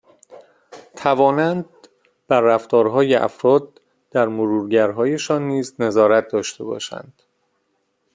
[0.95, 1.65] توانند
[2.27, 3.81] بر رفتارهای افراد
[4.11, 7.23] در مرورگرهایشان نیز نظارت داشته باشند